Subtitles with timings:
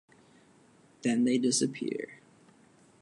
[1.03, 2.21] Then they disappear.